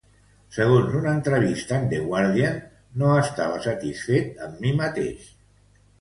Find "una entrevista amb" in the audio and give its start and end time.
0.99-1.93